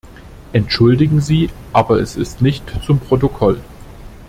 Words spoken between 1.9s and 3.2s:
es ist nicht zum